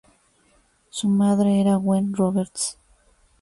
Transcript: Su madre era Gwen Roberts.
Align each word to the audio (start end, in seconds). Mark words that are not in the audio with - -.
Su 0.89 1.09
madre 1.09 1.61
era 1.61 1.75
Gwen 1.75 2.11
Roberts. 2.15 2.79